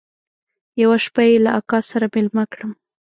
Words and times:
يوه 0.81 0.97
شپه 1.05 1.21
يې 1.27 1.35
له 1.45 1.51
اکا 1.59 1.79
سره 1.91 2.05
ميلمه 2.15 2.43
کړم. 2.51 2.71